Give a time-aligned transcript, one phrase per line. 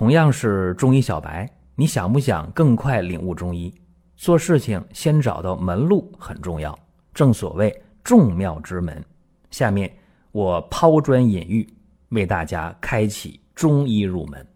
[0.00, 3.70] 同样是中医小白，你想不想更快领悟中医？
[4.16, 6.74] 做事情先找到门路很重要，
[7.12, 7.70] 正所谓
[8.02, 9.04] 众妙之门。
[9.50, 9.94] 下面
[10.32, 11.68] 我抛砖引玉，
[12.12, 14.48] 为大家开启中医入门。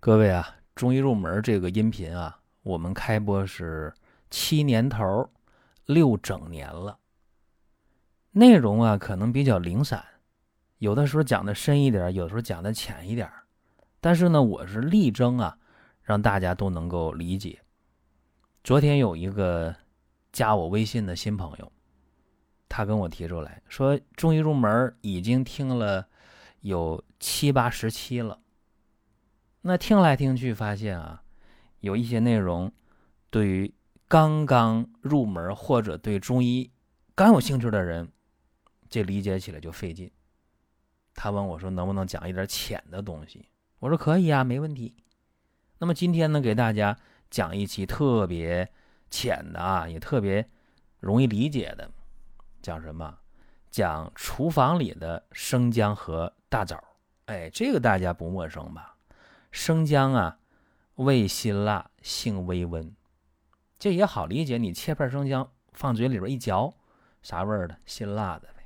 [0.00, 3.94] 各位啊，中医入门这个音频啊，我们开播是
[4.30, 5.30] 七年头，
[5.86, 6.98] 六整年了。
[8.32, 10.04] 内容啊，可能比较零散，
[10.78, 13.30] 有的时候讲的深一点，有的时候讲的浅一点。
[14.02, 15.56] 但是呢，我是力争啊，
[16.02, 17.62] 让大家都能够理解。
[18.64, 19.72] 昨天有一个
[20.32, 21.72] 加我微信的新朋友，
[22.68, 26.04] 他跟我提出来说，中医入门已经听了
[26.62, 28.40] 有七八十期了。
[29.60, 31.22] 那听来听去，发现啊，
[31.78, 32.72] 有一些内容
[33.30, 33.72] 对于
[34.08, 36.68] 刚刚入门或者对中医
[37.14, 38.10] 刚有兴趣的人，
[38.88, 40.10] 这理解起来就费劲。
[41.14, 43.46] 他问我说，能不能讲一点浅的东西？
[43.82, 44.94] 我说可以啊，没问题。
[45.78, 46.96] 那么今天呢，给大家
[47.28, 48.70] 讲一期特别
[49.10, 50.48] 浅的啊，也特别
[51.00, 51.90] 容易理解的，
[52.62, 53.18] 讲什么？
[53.72, 56.80] 讲厨房里的生姜和大枣。
[57.24, 58.94] 哎，这个大家不陌生吧？
[59.50, 60.38] 生姜啊，
[60.94, 62.94] 味辛辣，性微温，
[63.80, 64.58] 这也好理解。
[64.58, 66.72] 你切片生姜放嘴里边一嚼，
[67.20, 67.76] 啥味儿的？
[67.84, 68.64] 辛辣的呗。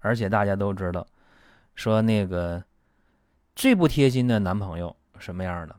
[0.00, 1.06] 而且大家都知道，
[1.76, 2.64] 说那个。
[3.54, 5.76] 最不贴心的男朋友什么样的？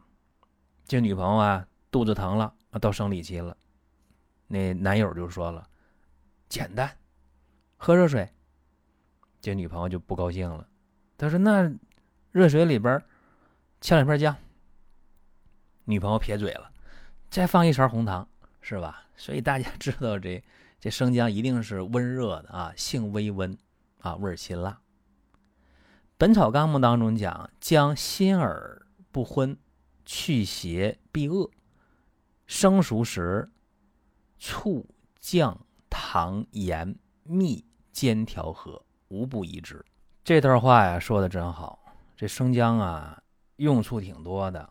[0.86, 3.56] 这女朋友啊，肚子疼了，到生理期了，
[4.48, 5.68] 那男友就说了
[6.48, 6.90] ：“简单，
[7.78, 8.30] 喝热水。”
[9.42, 10.68] 这女朋友就不高兴了，
[11.18, 11.72] 他说：“那
[12.32, 13.02] 热水里边
[13.82, 14.36] 呛两片姜。”
[15.86, 16.72] 女朋友撇嘴了
[17.30, 18.28] ：“再放一勺红糖，
[18.62, 20.44] 是吧？”所以大家知道这
[20.80, 23.58] 这生姜一定是温热的啊，性微温
[24.02, 24.72] 啊，味辛辣。
[26.18, 29.58] 《本草纲目》当中讲，姜辛而不荤，
[30.06, 31.52] 去邪避恶。
[32.48, 33.52] 生熟时，
[34.40, 34.88] 醋、
[35.20, 39.84] 酱、糖、盐、蜜煎调和，无不宜之。
[40.24, 41.78] 这段话呀，说的真好。
[42.16, 43.22] 这生姜啊，
[43.58, 44.70] 用处挺多的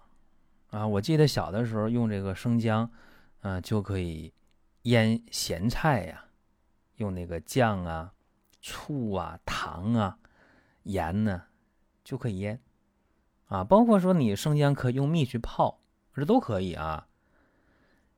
[0.71, 0.87] 啊。
[0.87, 2.91] 我记得小的时候用这个生姜，
[3.43, 4.33] 嗯，就可以
[4.85, 6.25] 腌咸菜呀，
[6.97, 8.15] 用那个酱啊、
[8.63, 10.17] 醋啊、糖啊。
[10.85, 11.43] 盐呢，
[12.03, 12.61] 就可以腌，
[13.49, 15.81] 啊，包括说你生姜可以用蜜去泡，
[16.15, 17.07] 这都可以啊。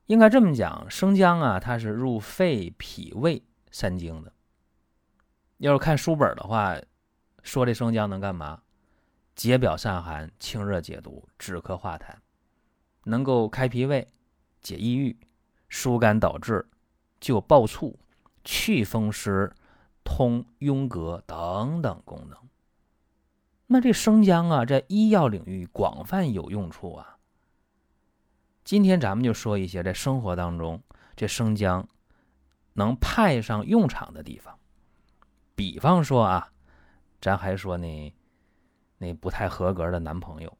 [0.06, 4.32] 应该这么讲，生姜啊，它是入肺、脾、胃三经的。
[5.58, 6.76] 要是看书本的话，
[7.42, 8.62] 说这生姜能干嘛？
[9.34, 12.14] 解表散寒、清热解毒、止咳化痰，
[13.04, 14.08] 能够开脾胃、
[14.62, 15.18] 解抑郁、
[15.68, 16.66] 疏肝导滞、
[17.20, 17.98] 救暴猝、
[18.44, 19.52] 祛风湿、
[20.02, 22.38] 通壅膈等等功能。
[23.68, 27.18] 那这生姜啊，在医药领域广泛有用处啊。
[28.64, 30.82] 今天咱们就说一些在生活当中
[31.14, 31.88] 这生姜
[32.74, 34.56] 能派上用场的地方。
[35.54, 36.52] 比方说啊，
[37.20, 38.14] 咱还说那
[38.98, 40.58] 那不太合格的男朋友，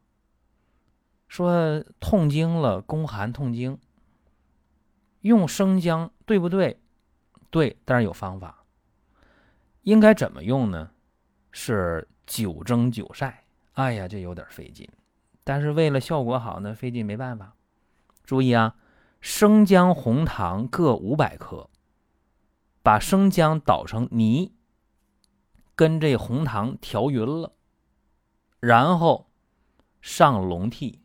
[1.28, 3.78] 说痛经了，宫寒痛经，
[5.21, 6.81] 用生姜对不对？
[7.50, 8.65] 对，但是有方法。
[9.83, 10.91] 应该怎么用呢？
[11.53, 12.09] 是。
[12.27, 13.45] 九蒸九晒，
[13.75, 14.89] 哎呀，这有点费劲。
[15.45, 17.55] 但是为了效果好呢，费劲没办法。
[18.25, 18.75] 注意啊，
[19.21, 21.71] 生姜、红糖各五百克，
[22.83, 24.53] 把生姜捣成泥，
[25.77, 27.53] 跟这红糖调匀了，
[28.59, 29.31] 然后
[30.01, 30.99] 上笼屉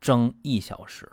[0.00, 1.12] 蒸一小时，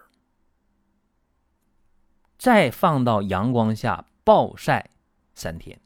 [2.39, 4.89] 再放到阳光下暴晒
[5.35, 5.79] 三天。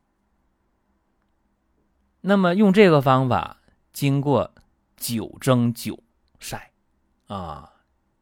[2.21, 3.57] 那么用这个方法。
[3.95, 4.53] 经过
[4.97, 5.97] 九蒸九
[6.37, 6.69] 晒，
[7.27, 7.71] 啊，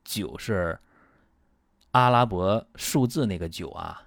[0.04, 0.80] 九是
[1.90, 4.00] 阿拉伯数字那个九啊，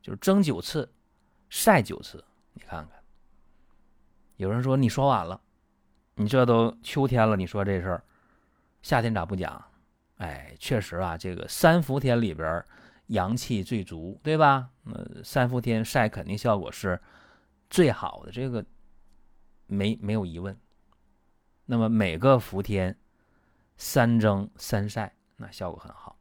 [0.00, 0.88] 就是蒸九次，
[1.48, 2.24] 晒九次。
[2.52, 3.02] 你看看，
[4.36, 5.40] 有人说你说晚了，
[6.14, 8.04] 你这都秋天了，你说这事儿，
[8.80, 9.60] 夏天咋不讲？
[10.18, 12.64] 哎，确实啊，这个三伏天里边
[13.08, 14.70] 阳气最足，对吧？
[14.84, 17.02] 呃，三伏天晒肯定效果是
[17.68, 18.64] 最好的，这个
[19.66, 20.56] 没没有疑问。
[21.70, 22.98] 那么每个伏天
[23.76, 26.16] 三蒸三晒，那效果很好。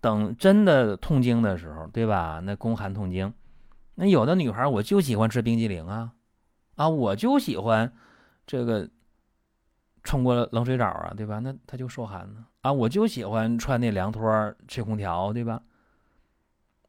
[0.00, 2.40] 等真的痛经的时候，对吧？
[2.44, 3.34] 那宫寒痛经，
[3.96, 6.12] 那有的女孩我就喜欢吃冰激凌啊，
[6.76, 7.92] 啊，我就喜欢
[8.46, 8.88] 这个
[10.04, 11.40] 冲过冷水澡啊，对吧？
[11.40, 15.60] 那她就受寒了啊，我就喜欢穿那凉拖吹空调，对吧？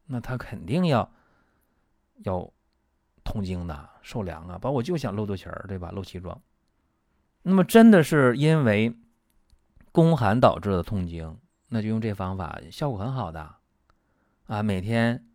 [0.06, 1.12] 那她肯定要
[2.18, 2.48] 要
[3.24, 5.90] 痛经的，受凉啊，把我就想露肚脐儿，对吧？
[5.90, 6.40] 露脐装。
[7.44, 8.96] 那么真的是因为
[9.92, 11.38] 宫寒导致的痛经，
[11.70, 13.56] 那就用这方法，效果很好的
[14.48, 14.64] 啊。
[14.64, 15.26] 每天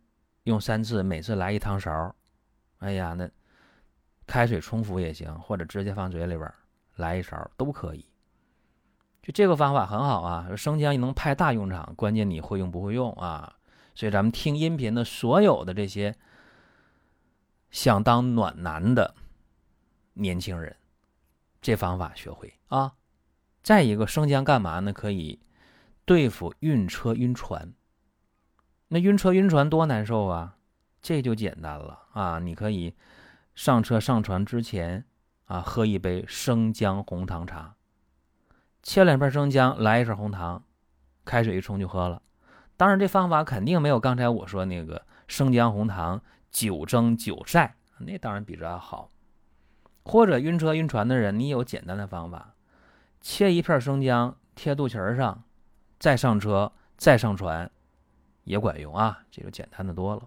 [0.43, 2.15] 用三次，每次来一汤勺。
[2.79, 3.29] 哎呀，那
[4.25, 6.51] 开水冲服也行，或者直接放嘴里边
[6.95, 8.05] 来一勺都可以。
[9.21, 13.57] 就这个方法很好啊，生姜也能派大用场，关键你会用不会用啊。
[13.93, 16.15] 所以咱们听音频的所有的这些
[17.69, 19.13] 想当暖男的
[20.13, 20.75] 年轻人，
[21.61, 22.93] 这方法学会啊。
[23.61, 24.93] 再一个，生姜干嘛呢？
[24.93, 25.39] 可以
[26.05, 27.73] 对付晕车晕船。
[28.87, 30.57] 那晕车晕船多难受啊！
[31.01, 32.39] 这就简单了啊！
[32.39, 32.95] 你可以
[33.53, 35.05] 上车上船之前
[35.45, 37.75] 啊，喝一杯生姜红糖茶，
[38.81, 40.63] 切两片生姜，来一勺红糖，
[41.23, 42.21] 开水一冲就喝了。
[42.75, 49.11] 当然，这方法肯定没有刚才我说那个生姜红糖久蒸久晒，那当然比这要好。
[50.03, 52.53] 或者晕车晕船的人，你有简单的方法。
[53.21, 55.43] 切一片生姜贴肚脐上，
[55.99, 57.69] 再上车再上船，
[58.45, 59.19] 也管用啊！
[59.29, 60.23] 这个简单的多了。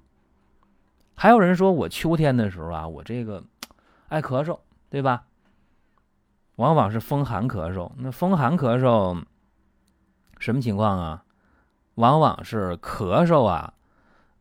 [1.14, 3.42] 还有人说我秋天的时候啊，我这个
[4.08, 4.58] 爱咳嗽，
[4.90, 5.24] 对吧？
[6.56, 7.90] 往往是风寒咳嗽。
[7.96, 9.22] 那风寒咳嗽
[10.38, 11.24] 什么情况啊？
[11.94, 13.72] 往往是咳嗽啊，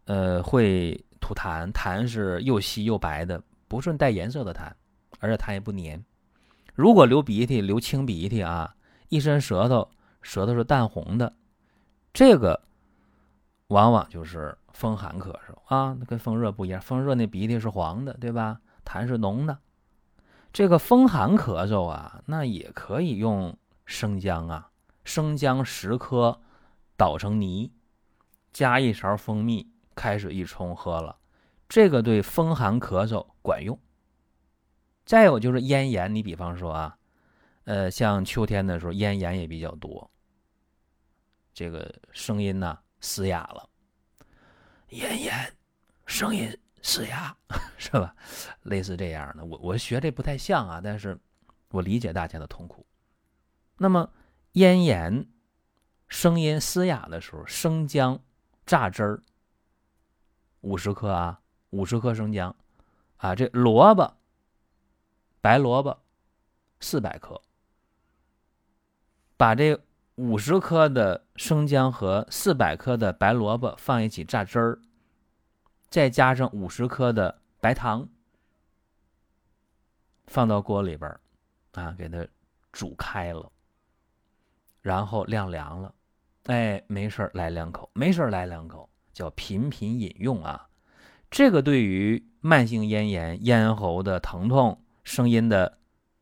[0.05, 4.71] 呃，会吐痰，痰是又稀又白的，不是带颜色的痰，
[5.21, 6.03] 而且它也不粘。
[6.75, 8.75] 如果流鼻涕，流清鼻涕啊，
[9.07, 9.89] 一伸舌头，
[10.21, 11.33] 舌头是淡红的，
[12.11, 12.61] 这个
[13.67, 16.81] 往往就是风寒咳嗽啊，跟风热不一样。
[16.81, 18.59] 风热那鼻涕是黄的，对吧？
[18.83, 19.57] 痰是浓的。
[20.51, 24.71] 这个风寒咳嗽啊，那也可以用生姜啊，
[25.05, 26.41] 生姜十颗
[26.97, 27.71] 捣成泥，
[28.51, 31.17] 加一勺蜂蜜，开水一冲喝了，
[31.69, 33.77] 这个对风寒咳嗽管用。
[35.11, 36.97] 再有就是咽炎，你比方说啊，
[37.65, 40.09] 呃，像秋天的时候咽炎也比较多，
[41.53, 43.69] 这个声音呢嘶哑了，
[44.91, 45.53] 咽炎，
[46.05, 47.35] 声音嘶哑，
[47.77, 48.15] 是吧？
[48.61, 51.19] 类似这样的，我我学这不太像啊，但是
[51.71, 52.85] 我理解大家的痛苦。
[53.75, 54.09] 那么
[54.53, 55.27] 咽炎、
[56.07, 58.17] 声音嘶哑的时候，生姜
[58.65, 59.21] 榨汁儿
[60.61, 61.41] 五十克啊，
[61.71, 62.55] 五十克生姜
[63.17, 64.20] 啊，这萝卜。
[65.41, 65.97] 白萝卜
[66.79, 67.41] 四百克，
[69.35, 69.75] 把这
[70.13, 74.79] 五十克的生姜和四百克的白萝卜放一起榨汁儿，
[75.89, 78.07] 再加上五十克的白糖，
[80.27, 81.19] 放到锅里边，
[81.71, 82.27] 啊，给它
[82.71, 83.51] 煮开了，
[84.81, 85.91] 然后晾凉了，
[86.43, 90.69] 哎，没事来两口，没事来两口，叫频频饮用啊。
[91.31, 94.79] 这个对于慢性咽炎、咽喉的疼痛。
[95.03, 95.77] 声音的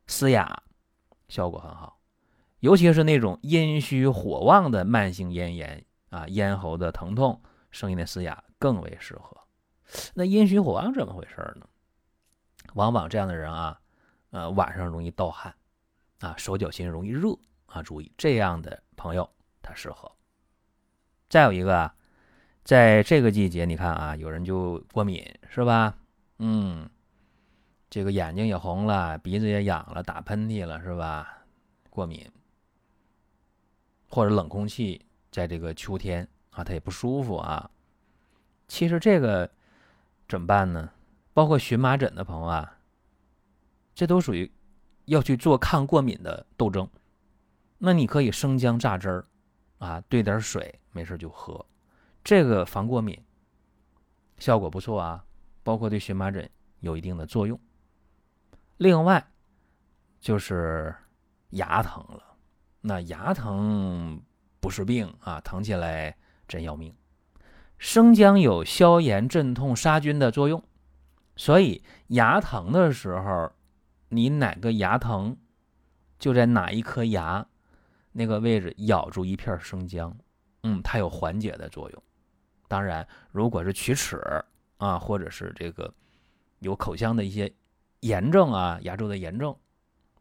[0.06, 0.62] 嘶哑
[1.28, 2.00] 效果很好，
[2.60, 7.40] 尤其是那种阴虚火旺的慢性咽炎啊，咽喉的疼痛，
[7.70, 9.36] 声音的嘶哑更为适合。
[10.14, 11.66] 那阴虚火旺怎么回事呢？
[12.74, 13.80] 往往这样的人啊，
[14.30, 15.54] 呃，晚上容易盗汗
[16.20, 17.36] 啊，手脚心容易热
[17.66, 19.28] 啊，注意这样的朋友
[19.62, 20.10] 他适合。
[21.28, 21.90] 再有一个，
[22.64, 25.96] 在这个季节，你看啊，有人就过敏是吧？
[26.38, 26.88] 嗯。
[27.90, 31.44] 这个眼睛也红了，鼻子也痒了，打喷嚏了，是吧？
[31.90, 32.30] 过敏，
[34.08, 37.68] 或者冷空气，在这个秋天啊，他也不舒服啊。
[38.68, 39.50] 其实这个
[40.28, 40.88] 怎么办呢？
[41.34, 42.78] 包括荨麻疹的朋友啊，
[43.92, 44.48] 这都属于
[45.06, 46.88] 要去做抗过敏的斗争。
[47.78, 49.26] 那你可以生姜榨汁儿
[49.78, 51.66] 啊，兑点水，没事就喝，
[52.22, 53.20] 这个防过敏
[54.38, 55.24] 效果不错啊，
[55.64, 57.58] 包括对荨麻疹有一定的作用。
[58.80, 59.30] 另外，
[60.20, 60.96] 就是
[61.50, 62.22] 牙疼了，
[62.80, 64.22] 那牙疼
[64.58, 66.16] 不是病啊，疼起来
[66.48, 66.94] 真要命。
[67.76, 70.64] 生姜有消炎、镇痛、杀菌的作用，
[71.36, 73.52] 所以牙疼的时候，
[74.08, 75.36] 你哪个牙疼，
[76.18, 77.46] 就在哪一颗牙
[78.12, 80.16] 那个位置咬住一片生姜，
[80.62, 82.02] 嗯，它有缓解的作用。
[82.66, 84.18] 当然，如果是龋齿
[84.78, 85.92] 啊，或者是这个
[86.60, 87.52] 有口腔的一些。
[88.00, 89.54] 炎症啊，牙周的炎症，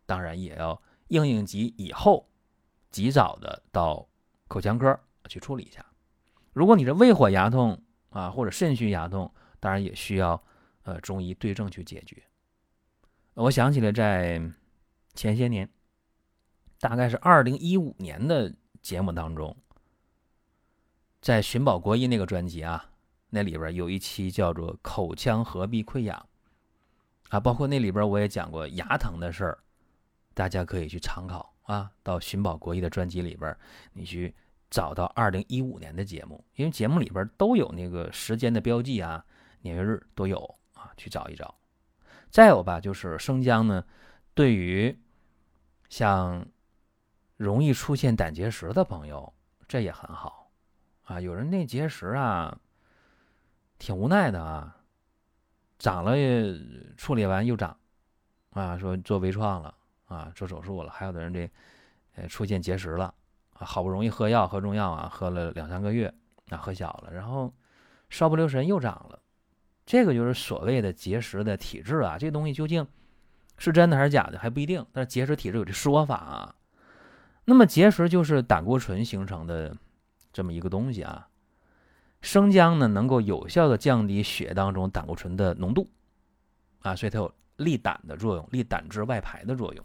[0.05, 2.29] 当然也要应应急以后，
[2.91, 4.07] 及早的到
[4.47, 5.85] 口腔科去处理一下。
[6.53, 10.43] 如果你是胃火牙痛啊，或者肾虚牙痛，当然也需要
[10.83, 12.21] 呃中医对症去解决。
[13.35, 14.41] 我想起来，在
[15.13, 15.69] 前些年，
[16.79, 19.55] 大概是二零一五年的节目当中，
[21.21, 22.91] 在寻宝国医那个专辑啊，
[23.29, 26.28] 那里边有一期叫做口腔合璧溃疡。
[27.29, 29.59] 啊，包括那里边我也讲过牙疼的事儿，
[30.33, 33.55] 大家可以去参考啊，到寻宝国医的专辑里边，
[33.93, 34.35] 你去
[34.69, 39.23] 找到二零一五年的节目，因为节目里边都有那个时间的标记啊，
[39.61, 40.37] 年月日都有
[40.73, 41.55] 啊，去找一找。
[42.29, 43.83] 再有吧，就是生姜呢，
[44.33, 44.99] 对于
[45.89, 46.45] 像
[47.37, 49.33] 容易出现胆结石的朋友，
[49.67, 50.51] 这也很好
[51.03, 51.19] 啊。
[51.19, 52.59] 有人那结石啊，
[53.79, 54.78] 挺无奈的啊，
[55.79, 56.15] 长了
[56.95, 57.75] 处理完又长
[58.51, 59.73] 啊，说做微创了。
[60.09, 61.47] 啊，做手术了，还有的人这，
[62.15, 63.13] 呃，出现结石了，
[63.53, 66.11] 啊，好不容易喝药喝中药啊，喝了两三个月，
[66.49, 67.53] 啊，喝小了，然后
[68.09, 69.19] 稍不留神又长了，
[69.85, 72.87] 这个就是所谓的结石的体质啊，这东西究竟
[73.59, 76.55] 是真的还是假的还不一定，但是结石体质有这说法啊。
[77.45, 79.77] 那么结石就是胆固醇形成的
[80.33, 81.29] 这么一个东西啊，
[82.21, 85.89] 生姜呢能够有效的降低血当中胆固醇的浓度，
[86.81, 89.83] 啊，所以它有利胆的作用，利胆汁外排的作用。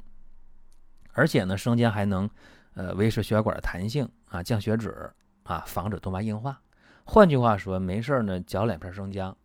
[1.13, 2.29] 而且呢，生姜还能，
[2.75, 5.13] 呃，维持血管的弹性啊，降血脂
[5.45, 6.61] 啊，防止动脉硬化。
[7.05, 9.37] 换句话说，没事呢，嚼两片生姜，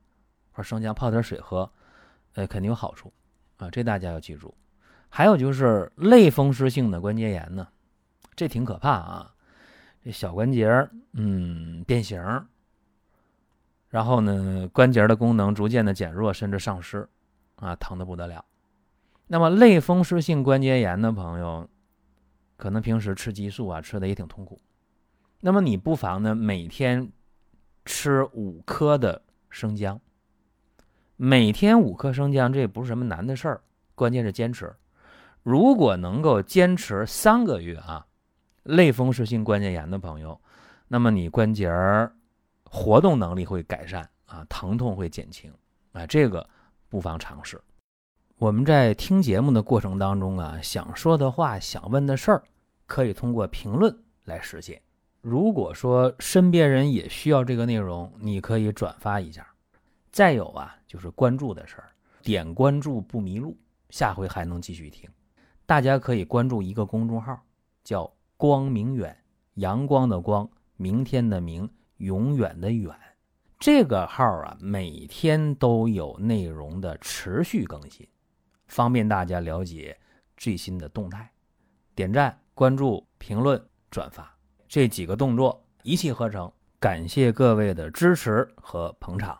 [0.51, 1.71] 或生姜泡点水喝，
[2.33, 3.13] 呃，肯定有好处
[3.57, 3.69] 啊。
[3.69, 4.55] 这大家要记住。
[5.09, 7.67] 还有就是类风湿性的关节炎呢，
[8.35, 9.33] 这挺可怕啊。
[10.03, 12.19] 这小关节嗯变形，
[13.89, 17.09] 然后呢，关节的功能逐渐的减弱，甚至丧失，
[17.55, 18.45] 啊，疼的不得了。
[19.27, 21.67] 那么类风湿性关节炎的朋友，
[22.55, 24.59] 可能平时吃激素啊吃的也挺痛苦。
[25.41, 27.11] 那么你不妨呢每天
[27.85, 29.99] 吃五颗的生姜，
[31.15, 33.61] 每天五颗生姜，这也不是什么难的事儿，
[33.95, 34.75] 关键是坚持。
[35.41, 38.05] 如果能够坚持三个月啊，
[38.63, 40.39] 类风湿性关节炎的朋友，
[40.89, 42.13] 那么你关节儿
[42.69, 45.51] 活动能力会改善啊，疼痛会减轻
[45.91, 46.47] 啊，这个
[46.87, 47.59] 不妨尝试。
[48.37, 52.43] 我们在听节目的过程当中啊，想说的话、想问的事儿，
[52.85, 54.81] 可以通过评论来实现。
[55.21, 59.45] 如果说身边人也需要这个内容，你可以转发一下。
[60.11, 61.89] 再有啊，就是关注的事儿，
[62.23, 63.57] 点关注不迷路，
[63.89, 65.09] 下回还能继续听。
[65.65, 67.37] 大家可以关注一个公众号，
[67.83, 69.15] 叫“光明远”，
[69.55, 71.69] 阳光的光，明天的明，
[71.99, 72.93] 永远的远。
[73.57, 78.05] 这个号啊，每天都有内容的持续更新。
[78.67, 79.97] 方便大家了解
[80.35, 81.31] 最新的动态，
[81.95, 84.37] 点赞、关注、评论、转发
[84.67, 86.51] 这几个动作一气呵成。
[86.79, 89.37] 感谢各位的支持和捧场。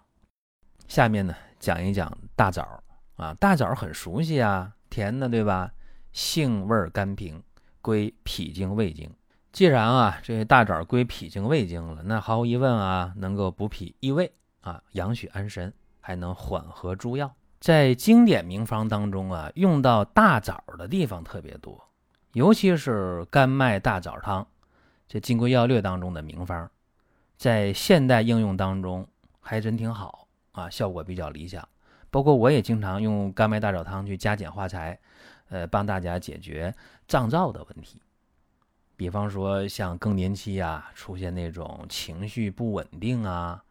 [0.88, 2.84] 下面呢，讲一讲大枣
[3.16, 5.72] 啊，大枣很熟悉啊，甜的对吧？
[6.12, 7.42] 性味甘平，
[7.82, 9.10] 归脾经、胃经。
[9.52, 17.34] 既然啊，这大枣归脾经、胃经了，那毫无疑问啊，能够补脾益胃啊，养血安神，还能缓和诸药。
[17.60, 21.90] 在经典名方当中啊，用到大枣的地方特别多，
[22.34, 24.48] 尤其是甘麦大枣汤，
[25.08, 26.70] 这《金匮要略》当中的名方，
[27.36, 29.06] 在现代应用当中
[29.42, 31.68] 还真挺好啊，效果比较理想。
[32.12, 34.98] 包括我也经常用甘麦大枣汤去加减化财，
[35.50, 36.74] 呃，帮大家解决
[37.08, 38.02] 脏燥的问题。
[39.00, 43.64] 比方说像更年期啊，出现那种情绪不稳定啊，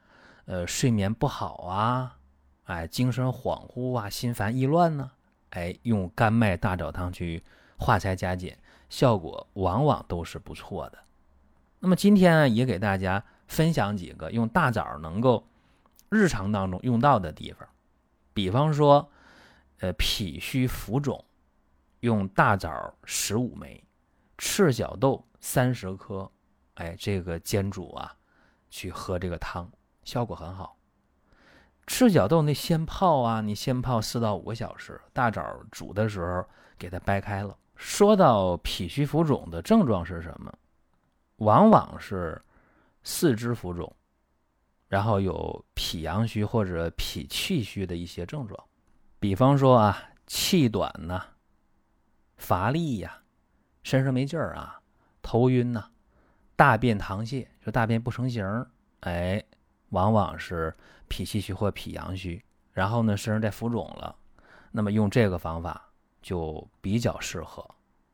[0.47, 2.16] 呃，睡眠不好啊。
[2.64, 5.11] 哎，精神恍惚啊，心烦意乱呢。
[5.50, 7.44] 哎，用甘麦大枣汤去
[7.76, 8.58] 化财加减，
[8.88, 10.99] 效果往往都是不错的。
[11.80, 15.47] 那么今天呢，也给大家分享几个用大枣能够
[16.08, 17.68] 日常当中用到的地方。
[18.32, 19.11] 比方说，
[19.80, 21.23] 呃，脾虚浮肿，
[22.00, 23.85] 用大枣十五枚，
[24.38, 26.30] 赤小豆三十颗，
[26.75, 28.16] 哎，这个煎煮啊，
[28.71, 29.71] 去喝这个汤，
[30.04, 30.76] 效果很好。
[31.87, 35.00] 赤小豆那先泡啊，你先泡四到五个小时。
[35.12, 36.47] 大枣煮的时候
[36.78, 37.57] 给它掰开了。
[37.75, 40.52] 说到脾虚浮肿的症状是什么？
[41.37, 42.40] 往往是
[43.02, 43.97] 四肢浮肿，
[44.87, 48.62] 然后有脾阳虚或者脾气虚的一些症状。
[49.18, 51.25] 比方说啊，气短呐，
[52.37, 53.23] 乏力呀，
[53.88, 54.83] 身上没劲儿啊，
[55.23, 55.88] 头晕呐，
[56.57, 58.68] 大便溏泻，就大便不成形儿，
[59.00, 59.42] 哎。
[59.92, 60.76] 往往是
[61.09, 64.14] 脾气虚或脾阳虚，然后呢身上再浮肿了，
[64.71, 65.90] 那么用这个方法
[66.21, 67.66] 就比较适合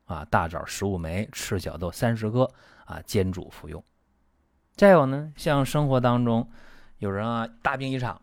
[0.05, 0.25] 啊。
[0.27, 2.49] 大枣十五枚，赤小豆三十颗
[2.85, 3.83] 啊，煎煮服用。
[4.77, 6.49] 再有呢，像生活当中
[6.99, 8.23] 有人啊大病一场，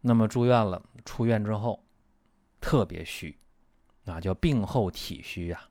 [0.00, 1.84] 那么住院了，出院之后
[2.58, 3.38] 特别虚
[4.06, 5.68] 啊，叫病后体虚啊，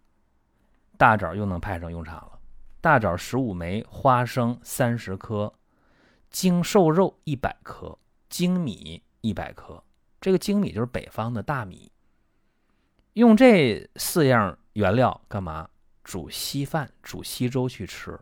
[0.97, 2.39] 大枣又能派上用场了。
[2.79, 5.51] 大枣十五枚，花生三十颗。
[6.29, 7.97] 精瘦肉一百克，
[8.29, 9.81] 精米一百克。
[10.19, 11.91] 这个精米就是北方的大米。
[13.13, 15.69] 用这四样原料干嘛？
[16.03, 18.19] 煮稀饭、煮稀粥去吃，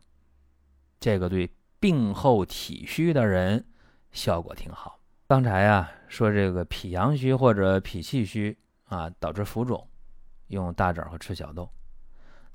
[1.00, 3.65] 这个对病后体虚的人
[4.12, 5.01] 效果挺好。
[5.27, 9.86] 刚才啊说这个脾阳虚或者脾气虚啊导致浮肿，
[10.48, 11.70] 用大枣和赤小豆。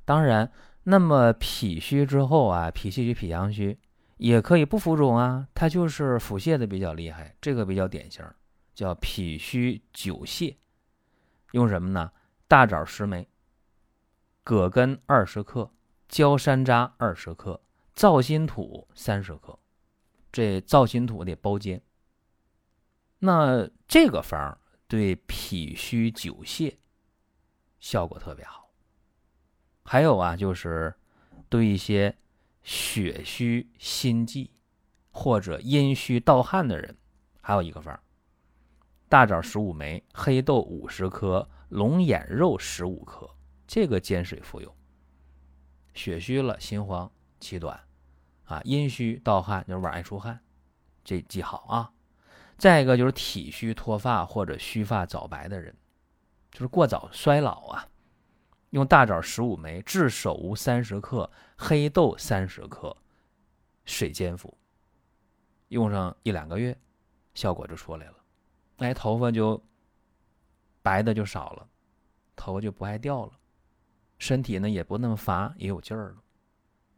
[0.04, 0.50] 当然，
[0.84, 3.78] 那么脾虚之后啊，脾气虚、脾阳虚
[4.16, 8.24] 也可以不浮肿啊，它就是腹泻的比较厉害，这个比较典型，
[8.74, 10.56] 叫脾虚久泻。
[11.52, 12.10] 用什么呢？
[12.46, 13.28] 大枣十枚。
[14.42, 15.70] 葛根二十克，
[16.08, 17.60] 焦山楂二十克，
[17.94, 19.58] 皂心土三十克。
[20.32, 21.82] 这皂心土得包煎。
[23.18, 26.74] 那这个方对脾虚久泻
[27.80, 28.70] 效果特别好。
[29.84, 30.94] 还有啊，就是
[31.48, 32.16] 对一些
[32.62, 34.50] 血虚心悸
[35.10, 36.96] 或者阴虚盗汗的人，
[37.40, 37.98] 还有一个方：
[39.08, 43.28] 大枣十五枚，黑豆五十克，龙眼肉十五克。
[43.66, 44.74] 这个煎水服用，
[45.92, 47.78] 血虚了、心慌、气短，
[48.44, 50.40] 啊，阴虚盗汗就是晚爱出汗，
[51.04, 51.92] 这记好啊。
[52.56, 55.76] 再一个就是体虚脱发或者须发早白的人，
[56.58, 57.88] 就是过早衰老啊，
[58.70, 62.96] 用大枣十五枚、炙首乌三十克、黑豆三十克，
[63.84, 64.58] 水煎服，
[65.68, 66.76] 用上一两个月，
[67.32, 68.14] 效果就出来了，
[68.78, 69.62] 哎，头发就
[70.82, 71.68] 白的就少了，
[72.34, 73.32] 头发就不爱掉了。
[74.18, 76.16] 身体呢也不那么乏，也有劲儿了。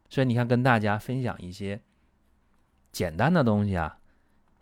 [0.09, 1.79] 所以你看，跟大家分享一些
[2.93, 3.99] 简单的东西啊，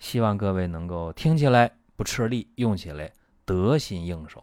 [0.00, 3.12] 希望各位能够听起来不吃力，用起来
[3.45, 4.43] 得心应手。